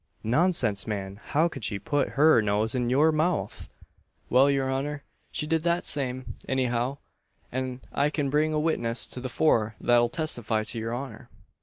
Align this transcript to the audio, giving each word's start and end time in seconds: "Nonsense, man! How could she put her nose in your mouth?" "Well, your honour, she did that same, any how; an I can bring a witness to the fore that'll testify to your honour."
"Nonsense, 0.23 0.87
man! 0.87 1.19
How 1.23 1.47
could 1.47 1.63
she 1.63 1.77
put 1.77 2.13
her 2.17 2.41
nose 2.41 2.73
in 2.73 2.89
your 2.89 3.11
mouth?" 3.11 3.69
"Well, 4.31 4.49
your 4.49 4.71
honour, 4.73 5.03
she 5.31 5.45
did 5.45 5.61
that 5.61 5.85
same, 5.85 6.37
any 6.49 6.65
how; 6.65 6.97
an 7.51 7.81
I 7.93 8.09
can 8.09 8.31
bring 8.31 8.51
a 8.51 8.59
witness 8.59 9.05
to 9.05 9.21
the 9.21 9.29
fore 9.29 9.75
that'll 9.79 10.09
testify 10.09 10.63
to 10.63 10.79
your 10.79 10.95
honour." 10.95 11.29